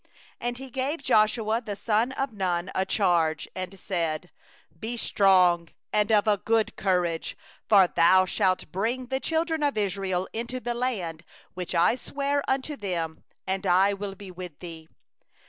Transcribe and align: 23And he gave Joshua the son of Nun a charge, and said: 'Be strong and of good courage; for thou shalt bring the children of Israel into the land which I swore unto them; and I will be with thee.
23And 0.41 0.57
he 0.57 0.71
gave 0.71 1.03
Joshua 1.03 1.61
the 1.61 1.75
son 1.75 2.11
of 2.13 2.33
Nun 2.33 2.71
a 2.73 2.87
charge, 2.87 3.47
and 3.55 3.77
said: 3.79 4.31
'Be 4.79 4.97
strong 4.97 5.69
and 5.93 6.11
of 6.11 6.43
good 6.43 6.75
courage; 6.75 7.37
for 7.69 7.85
thou 7.85 8.25
shalt 8.25 8.71
bring 8.71 9.05
the 9.09 9.19
children 9.19 9.61
of 9.61 9.77
Israel 9.77 10.27
into 10.33 10.59
the 10.59 10.73
land 10.73 11.23
which 11.53 11.75
I 11.75 11.93
swore 11.93 12.43
unto 12.47 12.75
them; 12.75 13.23
and 13.45 13.67
I 13.67 13.93
will 13.93 14.15
be 14.15 14.31
with 14.31 14.57
thee. 14.57 14.89